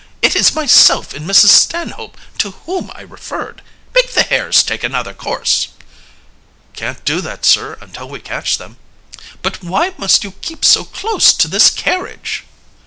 It 0.23 0.35
is 0.35 0.55
myself 0.55 1.13
and 1.13 1.29
Mrs. 1.29 1.49
Stanhope 1.49 2.17
to 2.39 2.49
whom 2.65 2.89
I 2.95 3.01
referred. 3.01 3.61
Make 3.93 4.13
the 4.15 4.23
hares 4.23 4.63
take 4.63 4.83
another 4.83 5.13
course." 5.13 5.67
"Can't 6.73 7.05
do 7.05 7.21
that, 7.21 7.45
sir, 7.45 7.77
until 7.79 8.09
we 8.09 8.19
catch 8.19 8.57
them." 8.57 8.77
"But 9.43 9.63
why 9.63 9.93
must 9.99 10.23
you 10.23 10.31
keep 10.31 10.65
so 10.65 10.85
close 10.85 11.33
to 11.33 11.47
this 11.47 11.69
carriage?" 11.69 12.45